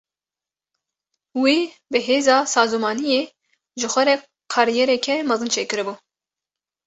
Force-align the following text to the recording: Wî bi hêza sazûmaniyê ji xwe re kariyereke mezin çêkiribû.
Wî 1.41 1.57
bi 1.91 1.99
hêza 2.07 2.37
sazûmaniyê 2.53 3.21
ji 3.79 3.87
xwe 3.93 4.03
re 4.07 4.15
kariyereke 4.53 5.15
mezin 5.29 5.49
çêkiribû. 5.55 5.93